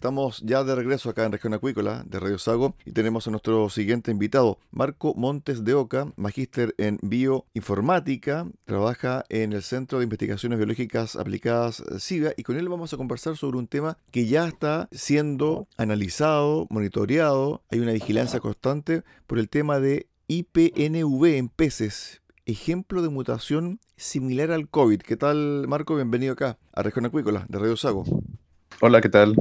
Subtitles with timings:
[0.00, 3.68] Estamos ya de regreso acá en Región Acuícola de Radio Sago y tenemos a nuestro
[3.68, 10.56] siguiente invitado, Marco Montes de Oca, magíster en bioinformática, trabaja en el Centro de Investigaciones
[10.56, 14.88] Biológicas Aplicadas SIGA y con él vamos a conversar sobre un tema que ya está
[14.90, 23.02] siendo analizado, monitoreado, hay una vigilancia constante por el tema de IPNV en peces, ejemplo
[23.02, 25.02] de mutación similar al COVID.
[25.02, 25.94] ¿Qué tal, Marco?
[25.94, 28.04] Bienvenido acá a Región Acuícola de Radio Sago.
[28.80, 29.36] Hola, ¿qué tal?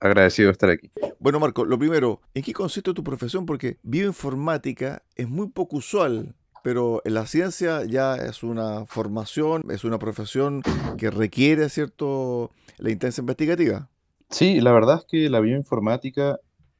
[0.00, 0.90] Agradecido de estar aquí.
[1.18, 3.46] Bueno, Marco, lo primero, ¿en qué consiste tu profesión?
[3.46, 9.84] Porque bioinformática es muy poco usual, pero en la ciencia ya es una formación, es
[9.84, 10.62] una profesión
[10.98, 13.88] que requiere, ¿cierto?, la intensa investigativa.
[14.30, 16.38] Sí, la verdad es que la bioinformática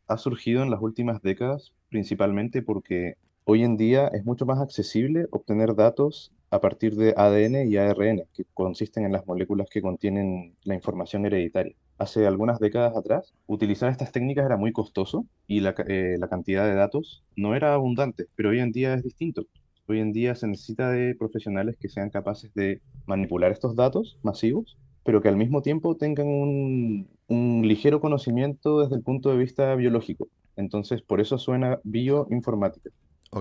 [0.08, 5.26] ha surgido en las últimas décadas, principalmente porque hoy en día es mucho más accesible
[5.30, 10.54] obtener datos a partir de ADN y ARN, que consisten en las moléculas que contienen
[10.64, 11.74] la información hereditaria.
[12.02, 16.66] Hace algunas décadas atrás, utilizar estas técnicas era muy costoso y la, eh, la cantidad
[16.66, 19.46] de datos no era abundante, pero hoy en día es distinto.
[19.86, 24.76] Hoy en día se necesita de profesionales que sean capaces de manipular estos datos masivos,
[25.04, 29.72] pero que al mismo tiempo tengan un, un ligero conocimiento desde el punto de vista
[29.76, 30.26] biológico.
[30.56, 32.90] Entonces, por eso suena bioinformática.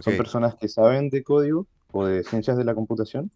[0.01, 3.31] Son personas que saben de código, o de ciencias de la computación,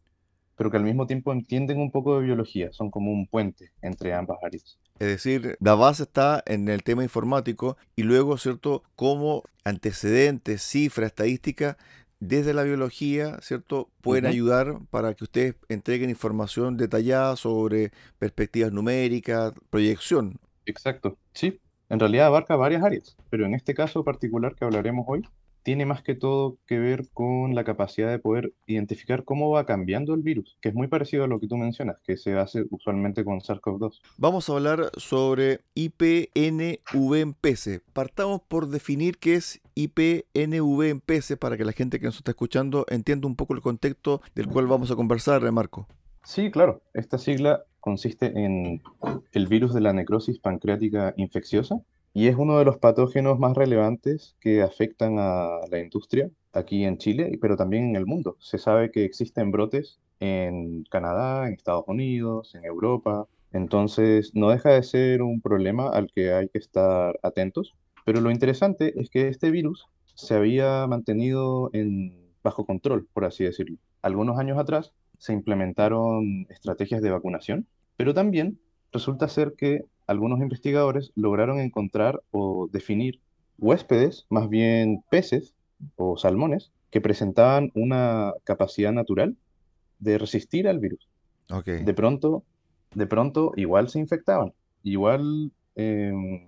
[0.56, 4.14] pero que al mismo tiempo entienden un poco de biología, son como un puente entre
[4.14, 4.78] ambas áreas.
[5.00, 11.08] Es decir, la base está en el tema informático y luego, ¿cierto?, como antecedentes, cifras,
[11.08, 11.76] estadísticas
[12.20, 19.53] desde la biología, ¿cierto?, pueden ayudar para que ustedes entreguen información detallada sobre perspectivas numéricas,
[19.70, 20.40] proyección.
[20.66, 21.59] Exacto, sí.
[21.90, 25.28] En realidad abarca varias áreas, pero en este caso particular que hablaremos hoy,
[25.66, 30.14] tiene más que todo que ver con la capacidad de poder identificar cómo va cambiando
[30.14, 33.26] el virus, que es muy parecido a lo que tú mencionas, que se hace usualmente
[33.26, 34.00] con SARS-CoV-2.
[34.17, 37.82] Vamos a hablar sobre IPNV en peces.
[37.94, 42.29] Partamos por definir qué es IPNV en peces para que la gente que nos está
[42.29, 45.88] escuchando entienda un poco el contexto del cual vamos a conversar, Marco.
[46.23, 46.84] Sí, claro.
[46.94, 48.84] Esta sigla consiste en
[49.32, 51.82] el virus de la necrosis pancreática infecciosa,
[52.16, 56.97] y es uno de los patógenos más relevantes que afectan a la industria aquí en
[56.97, 58.38] Chile, pero también en el mundo.
[58.40, 63.28] Se sabe que existen brotes en Canadá, en Estados Unidos, en Europa.
[63.52, 67.76] Entonces, no deja de ser un problema al que hay que estar atentos.
[68.06, 73.44] Pero lo interesante es que este virus se había mantenido en, bajo control, por así
[73.44, 73.76] decirlo.
[74.02, 77.67] Algunos años atrás se implementaron estrategias de vacunación,
[77.97, 78.58] pero también
[78.94, 83.19] resulta ser que algunos investigadores lograron encontrar o definir
[83.57, 85.53] huéspedes, más bien peces
[85.96, 89.35] o salmones, que presentaban una capacidad natural
[89.99, 91.07] de resistir al virus.
[91.66, 92.43] De pronto,
[92.93, 94.53] de pronto, igual se infectaban,
[94.84, 96.47] igual em,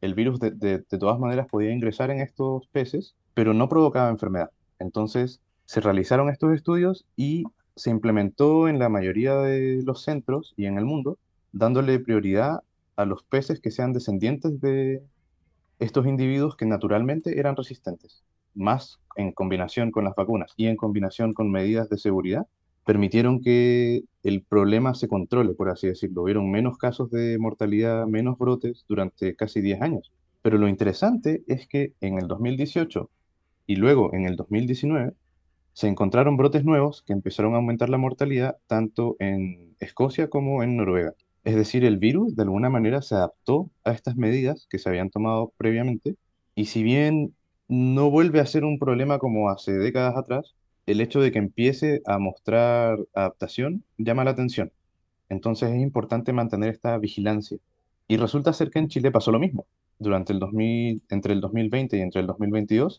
[0.00, 4.50] el virus de, de, todas maneras podía ingresar en estos peces, pero no provocaba enfermedad.
[4.78, 7.44] Entonces, se realizaron estos estudios y
[7.76, 11.18] se implementó en la mayoría de los centros y en el mundo,
[11.52, 12.60] dándole prioridad
[12.96, 15.02] a los peces que sean descendientes de
[15.78, 21.34] estos individuos que naturalmente eran resistentes, más en combinación con las vacunas y en combinación
[21.34, 22.46] con medidas de seguridad,
[22.84, 26.22] permitieron que el problema se controle, por así decirlo.
[26.22, 30.12] Hubieron menos casos de mortalidad, menos brotes durante casi 10 años.
[30.40, 33.10] Pero lo interesante es que en el 2018
[33.66, 35.12] y luego en el 2019
[35.72, 40.76] se encontraron brotes nuevos que empezaron a aumentar la mortalidad tanto en Escocia como en
[40.76, 41.14] Noruega.
[41.46, 45.10] Es decir, el virus de alguna manera se adaptó a estas medidas que se habían
[45.10, 46.16] tomado previamente
[46.56, 47.36] y si bien
[47.68, 50.56] no vuelve a ser un problema como hace décadas atrás,
[50.86, 54.72] el hecho de que empiece a mostrar adaptación llama la atención.
[55.28, 57.58] Entonces es importante mantener esta vigilancia.
[58.08, 59.66] Y resulta ser que en Chile pasó lo mismo.
[60.00, 62.98] Durante el 2000, entre el 2020 y entre el 2022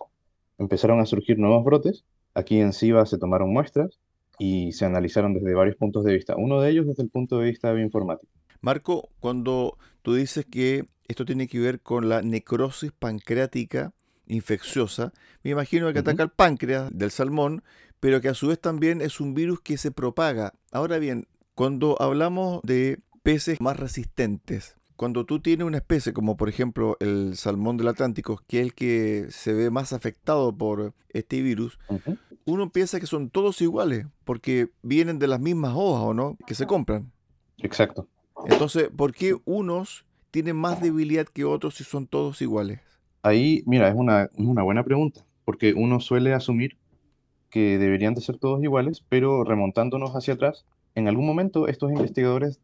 [0.57, 2.05] empezaron a surgir nuevos brotes.
[2.33, 3.99] Aquí en SIVA se tomaron muestras
[4.39, 6.37] y se analizaron desde varios puntos de vista.
[6.37, 8.36] Uno de ellos desde el punto de vista bioinformático.
[8.61, 13.93] Marco, cuando tú dices que esto tiene que ver con la necrosis pancreática
[14.25, 15.13] infecciosa,
[15.43, 17.63] me imagino que ataca el páncreas del salmón,
[17.99, 20.53] pero que a su vez también es un virus que se propaga.
[20.71, 26.49] Ahora bien, cuando hablamos de peces más resistentes, cuando tú tienes una especie como por
[26.49, 31.41] ejemplo el salmón del Atlántico, que es el que se ve más afectado por este
[31.41, 31.79] virus,
[32.45, 36.37] uno piensa que son todos iguales, porque vienen de las mismas hojas, ¿o no?
[36.45, 37.11] Que se compran.
[37.59, 38.07] Exacto.
[38.45, 42.79] Entonces, ¿por qué unos tienen más debilidad que otros si son todos iguales?
[43.23, 46.77] Ahí, mira, es una, una buena pregunta, porque uno suele asumir
[47.49, 52.59] que deberían de ser todos iguales, pero remontándonos hacia atrás, en algún momento estos investigadores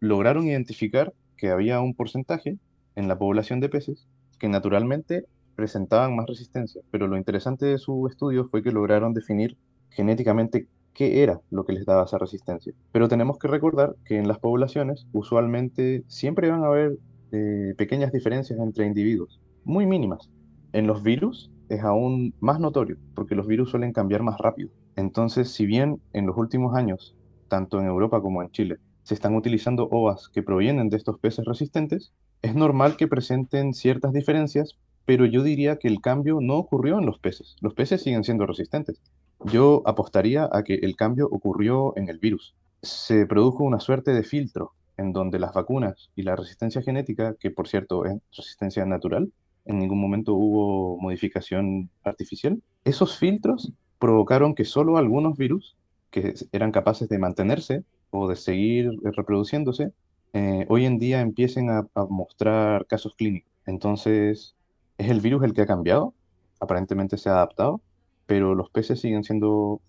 [0.00, 2.58] lograron identificar que había un porcentaje
[2.94, 4.06] en la población de peces
[4.38, 5.24] que naturalmente
[5.56, 9.56] presentaban más resistencia, pero lo interesante de su estudio fue que lograron definir
[9.90, 12.72] genéticamente qué era lo que les daba esa resistencia.
[12.92, 16.98] Pero tenemos que recordar que en las poblaciones usualmente siempre van a haber
[17.32, 20.30] eh, pequeñas diferencias entre individuos, muy mínimas.
[20.72, 24.70] En los virus es aún más notorio, porque los virus suelen cambiar más rápido.
[24.96, 27.16] Entonces, si bien en los últimos años,
[27.48, 31.44] tanto en Europa como en Chile, se están utilizando OAS que provienen de estos peces
[31.44, 32.12] resistentes,
[32.42, 37.06] es normal que presenten ciertas diferencias, pero yo diría que el cambio no ocurrió en
[37.06, 37.56] los peces.
[37.60, 39.00] Los peces siguen siendo resistentes.
[39.44, 42.54] Yo apostaría a que el cambio ocurrió en el virus.
[42.80, 47.50] Se produjo una suerte de filtro en donde las vacunas y la resistencia genética, que
[47.50, 49.32] por cierto es resistencia natural,
[49.64, 55.76] en ningún momento hubo modificación artificial, esos filtros provocaron que solo algunos virus
[56.10, 59.92] que eran capaces de mantenerse o de seguir reproduciéndose,
[60.34, 63.50] eh, hoy en día empiecen a, a mostrar casos clínicos.
[63.66, 64.54] Entonces,
[64.98, 66.14] es el virus el que ha cambiado,
[66.60, 67.80] aparentemente se ha adaptado,
[68.26, 69.80] pero los peces siguen siendo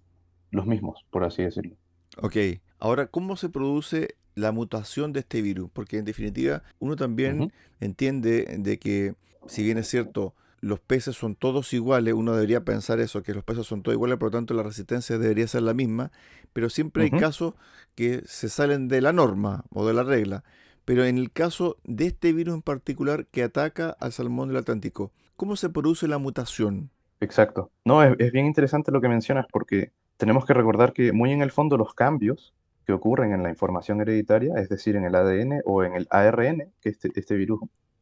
[0.52, 1.76] los mismos, por así decirlo.
[2.18, 2.38] Ok,
[2.80, 5.70] ahora, ¿cómo se produce la mutación de este virus?
[5.72, 9.16] Porque en definitiva, uno también entiende de que,
[9.48, 13.44] si bien es cierto, los peces son todos iguales, uno debería pensar eso, que los
[13.44, 16.12] peces son todos iguales, por lo tanto la resistencia debería ser la misma,
[16.54, 17.56] pero siempre hay casos
[17.96, 20.44] que se salen de la norma o de la regla.
[20.86, 25.12] Pero en el caso de este virus en particular que ataca al salmón del Atlántico,
[25.36, 26.92] ¿cómo se produce la mutación?
[27.24, 27.72] Exacto.
[27.86, 31.52] No, es, bien interesante lo que mencionas porque tenemos que recordar que muy en el
[31.52, 32.54] fondo los cambios
[32.86, 36.72] que ocurren en la información hereditaria, es decir, en el ADN o en el ARN,
[36.82, 37.62] que este, este virus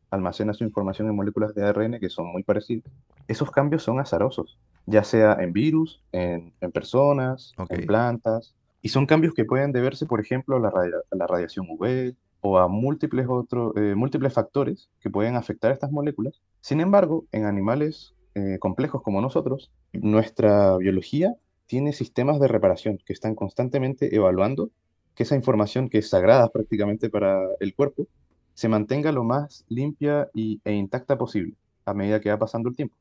[0.10, 2.92] almacena su información en moléculas de ARN que son muy parecidas,
[3.28, 9.36] esos cambios son azarosos, ya sea en virus, en, personas, en plantas, y son cambios
[9.36, 13.74] que pueden deberse, por ejemplo, a la, a la radiación UV, o a múltiples, otros
[13.78, 16.42] eh, múltiples factores que pueden afectar estas moléculas.
[16.60, 21.36] Sin embargo, en animales eh, complejos como nosotros, nuestra biología
[21.66, 24.70] tiene sistemas de reparación que están constantemente evaluando
[25.16, 28.08] que esa información que es sagrada prácticamente para el cuerpo
[28.54, 32.76] se mantenga lo más limpia y, e intacta posible a medida que va pasando el
[32.76, 32.96] tiempo.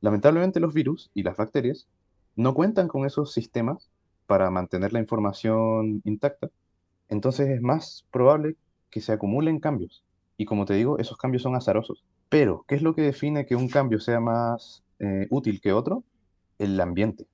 [0.00, 1.86] Lamentablemente los virus y las bacterias
[2.34, 3.90] no cuentan con esos sistemas
[4.26, 6.50] para mantener la información intacta,
[7.08, 8.56] entonces es más probable
[8.90, 10.04] que se acumulen cambios.
[10.36, 12.04] Y como te digo, esos cambios son azarosos.
[12.28, 16.04] Pero, ¿qué es lo que define que un cambio sea más eh, útil que otro?
[16.58, 17.26] El ambiente,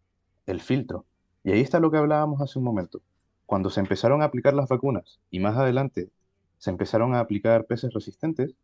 [0.47, 1.07] el filtro.
[1.45, 3.01] Y ahí está lo que hablábamos hace un momento.
[3.47, 6.11] Cuando se empezaron a aplicar las vacunas y más adelante
[6.59, 8.55] se empezaron a aplicar peces resistentes,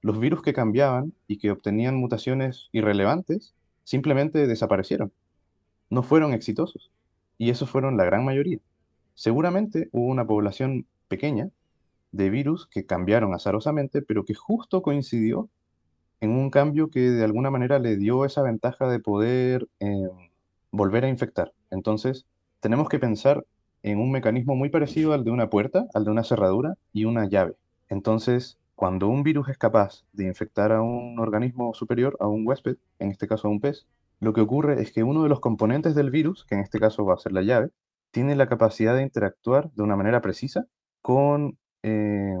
[0.00, 5.12] los virus que cambiaban y que obtenían mutaciones irrelevantes simplemente desaparecieron.
[5.90, 6.90] No fueron exitosos.
[7.38, 8.58] Y esos fueron la gran mayoría.
[9.14, 11.50] Seguramente hubo una población pequeña
[12.12, 15.48] de virus que cambiaron azarosamente, pero que justo coincidió
[16.22, 20.08] en un cambio que de alguna manera le dio esa ventaja de poder eh,
[20.70, 21.52] volver a infectar.
[21.68, 22.26] Entonces,
[22.60, 23.44] tenemos que pensar
[23.82, 27.28] en un mecanismo muy parecido al de una puerta, al de una cerradura y una
[27.28, 27.56] llave.
[27.88, 32.76] Entonces, cuando un virus es capaz de infectar a un organismo superior, a un huésped,
[33.00, 33.88] en este caso a un pez,
[34.20, 37.04] lo que ocurre es que uno de los componentes del virus, que en este caso
[37.04, 37.70] va a ser la llave,
[38.12, 40.66] tiene la capacidad de interactuar de una manera precisa
[41.00, 42.36] con, eh,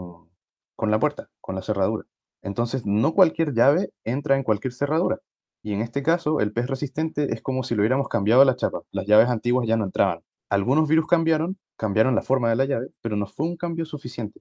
[0.76, 2.06] con la puerta, con la cerradura.
[2.42, 5.20] Entonces, no cualquier llave entra en cualquier cerradura.
[5.62, 8.82] Y en este caso, el pez resistente es como si lo hubiéramos cambiado la chapa.
[8.90, 10.20] Las llaves antiguas ya no entraban.
[10.50, 14.40] Algunos virus cambiaron, cambiaron la forma de la llave, pero no fue un cambio suficiente.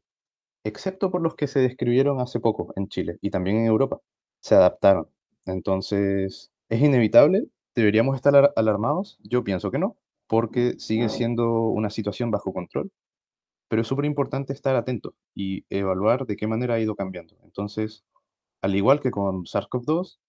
[0.64, 4.00] Excepto por los que se describieron hace poco en Chile y también en Europa.
[4.42, 5.08] Se adaptaron.
[5.46, 7.48] Entonces, ¿es inevitable?
[7.76, 9.18] ¿Deberíamos estar alarmados?
[9.24, 12.92] Yo pienso que no, porque sigue siendo una situación bajo control.
[13.72, 17.38] Pero es súper importante estar atento y evaluar de qué manera ha ido cambiando.
[17.42, 18.04] Entonces,
[18.62, 20.20] al igual que con SARS-CoV-2,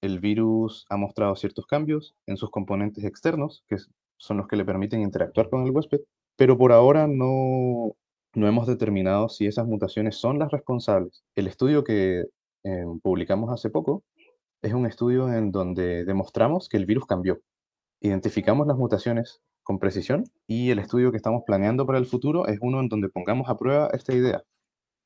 [0.00, 3.76] el virus ha mostrado ciertos cambios en sus componentes externos, que
[4.16, 6.00] son los que le permiten interactuar con el huésped,
[6.36, 7.96] pero por ahora no,
[8.34, 11.22] no hemos determinado si esas mutaciones son las responsables.
[11.34, 12.24] El estudio que
[12.64, 14.04] eh, publicamos hace poco
[14.62, 17.42] es un estudio en donde demostramos que el virus cambió.
[18.00, 22.58] Identificamos las mutaciones con precisión y el estudio que estamos planeando para el futuro es
[22.60, 24.42] uno en donde pongamos a prueba esta idea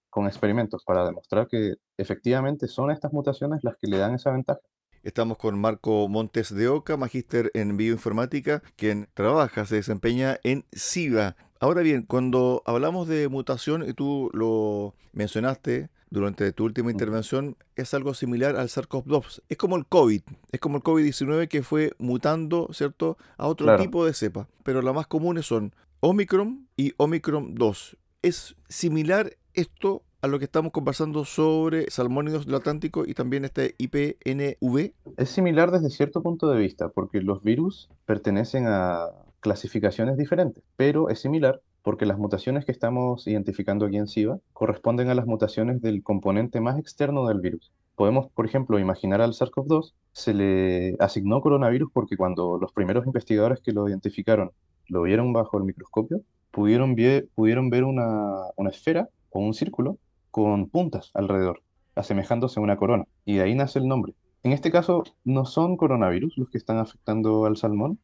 [0.09, 4.61] con experimentos para demostrar que efectivamente son estas mutaciones las que le dan esa ventaja.
[5.02, 11.37] Estamos con Marco Montes de Oca, magíster en bioinformática, quien trabaja, se desempeña en SIVA.
[11.61, 17.92] Ahora bien, cuando hablamos de mutación, y tú lo mencionaste durante tu última intervención, es
[17.92, 19.42] algo similar al SARS-CoV-2.
[19.49, 24.06] Es como el COVID, es como el COVID-19 que fue mutando, ¿cierto?, a otro tipo
[24.06, 24.49] de cepa.
[24.62, 27.97] Pero las más comunes son Omicron y Omicron 2.
[28.23, 33.75] ¿Es similar esto a lo que estamos conversando sobre salmónidos del Atlántico y también este
[33.76, 34.94] IPNV?
[35.18, 39.09] Es similar desde cierto punto de vista, porque los virus pertenecen a
[39.40, 45.11] clasificaciones diferentes, pero es similar porque las mutaciones que estamos identificando aquí en SIVA corresponden
[45.11, 47.73] a las mutaciones del componente más externo del virus.
[47.95, 53.61] Podemos, por ejemplo, imaginar al SARS-CoV-2 se le asignó coronavirus porque cuando los primeros investigadores
[53.61, 54.50] que lo identificaron
[54.88, 59.99] lo vieron bajo el microscopio, pudieron, ver una, una esfera o un círculo
[60.31, 61.62] con puntas alrededor,
[61.95, 64.14] asemejándose a una corona, y de ahí nace el nombre.
[64.43, 67.99] En este caso, no son coronavirus los que están afectando al salmón,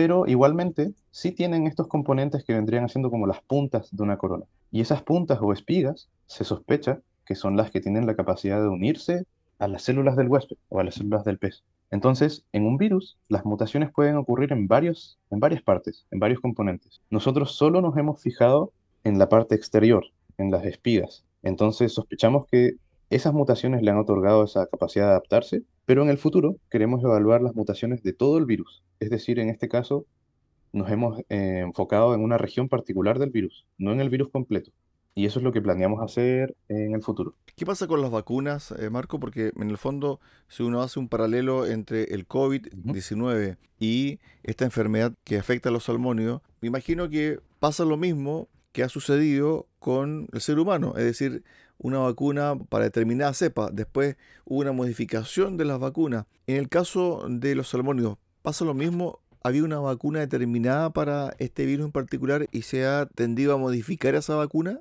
[0.00, 4.44] pero igualmente sí tienen estos componentes que vendrían haciendo como las puntas de una corona.
[4.70, 8.68] Y esas puntas o espigas se sospecha que son las que tienen la capacidad de
[8.68, 9.24] unirse
[9.58, 11.64] a las células del huésped o a las células del pez.
[11.90, 16.38] Entonces, en un virus, las mutaciones pueden ocurrir en, varios, en varias partes, en varios
[16.38, 17.00] componentes.
[17.10, 18.70] Nosotros solo nos hemos fijado
[19.02, 20.04] en la parte exterior,
[20.36, 22.74] en las espigas, entonces sospechamos que
[23.10, 27.42] esas mutaciones le han otorgado esa capacidad de adaptarse, pero en el futuro queremos evaluar
[27.42, 28.84] las mutaciones de todo el virus.
[29.00, 30.06] Es decir, en este caso
[30.72, 34.70] nos hemos eh, enfocado en una región particular del virus, no en el virus completo.
[35.14, 37.34] Y eso es lo que planeamos hacer en el futuro.
[37.56, 39.18] ¿Qué pasa con las vacunas, eh, Marco?
[39.18, 45.14] Porque en el fondo, si uno hace un paralelo entre el COVID-19 y esta enfermedad
[45.24, 50.28] que afecta a los salmónidos, me imagino que pasa lo mismo que ha sucedido con
[50.32, 51.42] el ser humano, es decir,
[51.78, 53.70] una vacuna para determinada cepa.
[53.72, 56.26] Después hubo una modificación de las vacunas.
[56.46, 59.20] En el caso de los salmónidos, ¿pasa lo mismo?
[59.42, 64.14] ¿Había una vacuna determinada para este virus en particular y se ha tendido a modificar
[64.14, 64.80] esa vacuna?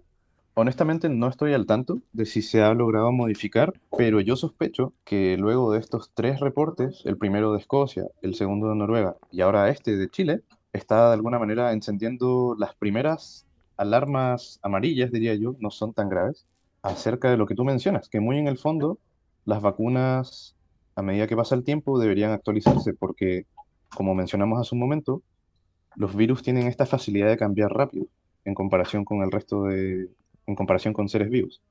[0.56, 5.38] Honestamente no estoy al tanto de si se ha logrado modificar, pero yo sospecho que
[5.38, 9.70] luego de estos tres reportes, el primero de Escocia, el segundo de Noruega y ahora
[9.70, 10.42] este de Chile,
[10.74, 13.46] está de alguna manera encendiendo las primeras
[13.78, 16.48] alarmas amarillas, diría yo, no son tan graves,
[16.82, 18.98] acerca de lo que tú mencionas, que muy en el fondo
[19.46, 20.57] las vacunas,
[20.98, 23.46] a medida que pasa el tiempo, deberían actualizarse, porque,
[23.96, 25.22] como mencionamos hace un momento,
[25.96, 28.08] los virus tienen esta facilidad de cambiar rápido
[28.46, 30.10] en comparación con el resto de,
[30.48, 31.62] en comparación con seres vivos.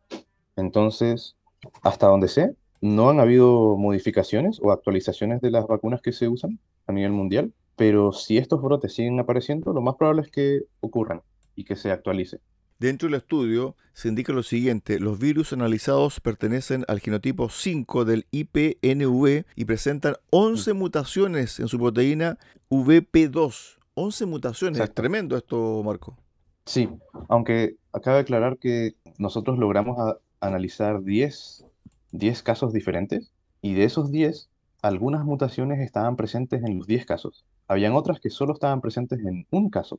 [0.55, 1.35] Entonces,
[1.83, 6.61] hasta donde sé, no han habido modificaciones o actualizaciones de las vacunas que se usan
[6.87, 11.23] a nivel mundial, pero si estos brotes siguen apareciendo, lo más probable es que ocurran
[11.57, 12.39] y que se actualice.
[12.79, 18.27] Dentro del estudio se indica lo siguiente, los virus analizados pertenecen al genotipo 5 del
[18.31, 20.77] IPNV y presentan 11 mm.
[20.77, 23.79] mutaciones en su proteína VP2.
[23.95, 26.19] 11 mutaciones, es tremendo esto, Marco.
[26.67, 26.91] Sí,
[27.31, 29.97] aunque acaba de aclarar que nosotros logramos
[30.41, 31.65] analizar 10,
[32.13, 34.51] 10 casos diferentes y de esos 10,
[34.83, 37.47] algunas mutaciones estaban presentes en los 10 casos.
[37.69, 39.99] Habían otras que solo estaban presentes en un caso.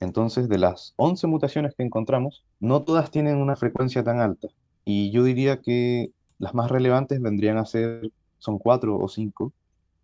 [0.00, 4.48] Entonces, de las 11 mutaciones que encontramos, no todas tienen una frecuencia tan alta.
[4.84, 9.52] Y yo diría que las más relevantes vendrían a ser, son cuatro o cinco,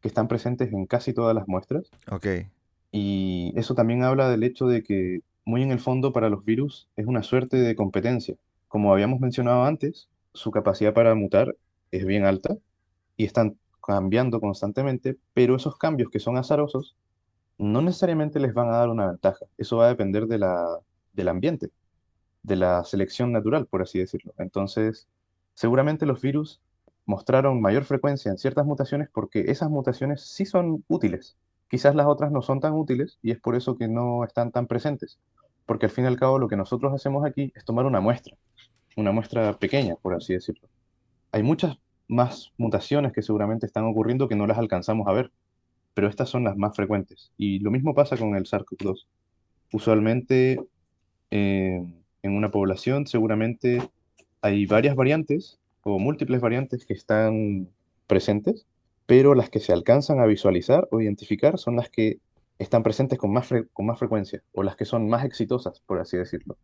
[0.00, 1.90] que están presentes en casi todas las muestras.
[2.10, 2.26] Ok.
[2.92, 6.88] Y eso también habla del hecho de que, muy en el fondo, para los virus
[6.96, 8.36] es una suerte de competencia.
[8.68, 11.56] Como habíamos mencionado antes, su capacidad para mutar
[11.90, 12.56] es bien alta
[13.16, 16.94] y están cambiando constantemente, pero esos cambios que son azarosos
[17.60, 19.44] no necesariamente les van a dar una ventaja.
[19.58, 20.78] Eso va a depender de la,
[21.12, 21.70] del ambiente,
[22.42, 24.32] de la selección natural, por así decirlo.
[24.38, 25.08] Entonces,
[25.54, 26.60] seguramente los virus
[27.04, 31.36] mostraron mayor frecuencia en ciertas mutaciones porque esas mutaciones sí son útiles.
[31.68, 34.66] Quizás las otras no son tan útiles y es por eso que no están tan
[34.66, 35.18] presentes.
[35.66, 38.36] Porque al fin y al cabo lo que nosotros hacemos aquí es tomar una muestra,
[38.96, 40.66] una muestra pequeña, por así decirlo.
[41.30, 41.76] Hay muchas
[42.08, 45.30] más mutaciones que seguramente están ocurriendo que no las alcanzamos a ver
[45.94, 47.32] pero estas son las más frecuentes.
[47.36, 49.06] Y lo mismo pasa con el SARS-CoV-2.
[49.72, 50.60] Usualmente
[51.30, 51.84] eh,
[52.22, 53.82] en una población seguramente
[54.42, 57.68] hay varias variantes o múltiples variantes que están
[58.06, 58.66] presentes,
[59.06, 62.18] pero las que se alcanzan a visualizar o identificar son las que
[62.58, 66.16] están presentes con más, con más frecuencia o las que son más exitosas, por así
[66.16, 66.56] decirlo.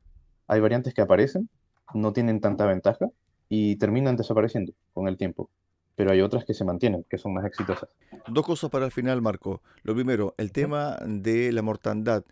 [0.46, 1.48] Hay variantes que aparecen,
[1.94, 3.08] no tienen tanta ventaja
[3.48, 5.50] y terminan desapareciendo con el tiempo
[5.96, 7.88] pero hay otras que se mantienen, que son más exitosas.
[8.28, 9.62] Dos cosas para el final, Marco.
[9.82, 12.24] Lo primero, el tema de la mortandad.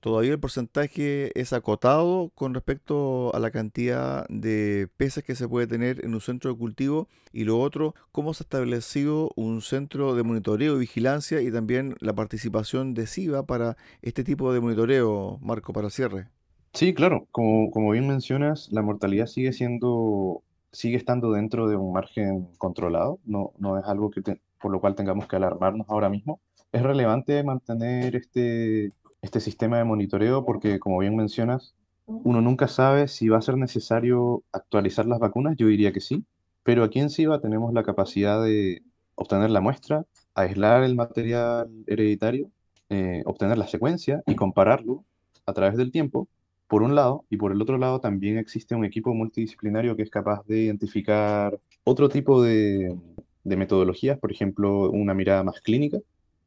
[0.00, 5.66] ¿Todavía el porcentaje es acotado con respecto a la cantidad de peces que se puede
[5.66, 7.08] tener en un centro de cultivo?
[7.32, 11.96] Y lo otro, ¿cómo se ha establecido un centro de monitoreo y vigilancia y también
[11.98, 16.28] la participación de SIVA para este tipo de monitoreo, Marco, para cierre?
[16.72, 17.26] Sí, claro.
[17.32, 20.42] Como, como bien mencionas, la mortalidad sigue siendo
[20.76, 24.20] sigue estando dentro de un margen controlado, no, no es algo que
[24.60, 26.40] por lo cual tengamos que alarmarnos ahora mismo.
[26.70, 31.74] Es relevante mantener este, este sistema de monitoreo porque, como bien mencionas,
[32.06, 36.24] uno nunca sabe si va a ser necesario actualizar las vacunas, yo diría que sí,
[36.62, 38.82] pero aquí en SIVA tenemos la capacidad de
[39.14, 42.50] obtener la muestra, aislar el material hereditario,
[42.90, 45.04] eh, obtener la secuencia y compararlo
[45.46, 46.28] a través del tiempo
[46.68, 50.10] por un lado, y por el otro lado también existe un equipo multidisciplinario que es
[50.10, 52.96] capaz de identificar otro tipo de,
[53.44, 55.98] metodologías, por ejemplo, una mirada más clínica,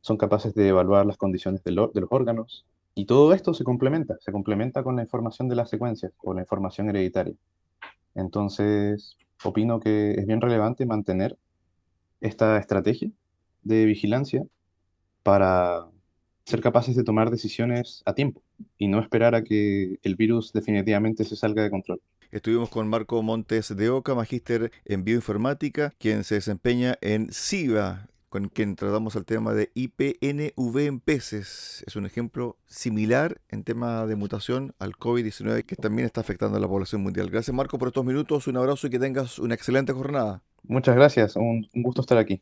[0.02, 4.18] son capaces de evaluar las condiciones de, de los órganos, y todo esto se complementa,
[4.20, 7.36] se complementa con la información de las secuencias o la información hereditaria.
[8.16, 11.38] Entonces, opino que es bien relevante mantener
[12.20, 13.12] esta estrategia
[13.64, 14.44] de vigilancia
[15.24, 15.88] para
[16.50, 18.42] ser capaces de tomar decisiones a tiempo
[18.78, 22.02] y no esperar a que el virus definitivamente se salga de control.
[22.32, 28.50] Estuvimos con Marco Montes de Oca, magíster en bioinformática, quien se desempeña en SIVA, con
[28.50, 31.84] quien tratamos el tema de IPNV en peces.
[31.88, 36.60] Es un ejemplo similar en tema de mutación al COVID-19 que también está afectando a
[36.60, 37.30] la población mundial.
[37.30, 40.44] Gracias Marco por estos minutos, un abrazo y que tengas una excelente jornada.
[40.64, 42.42] Muchas gracias, un, un gusto estar aquí.